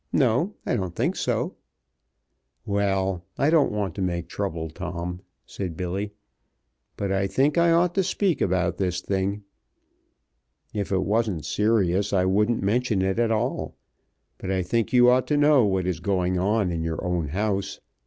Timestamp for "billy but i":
5.77-7.27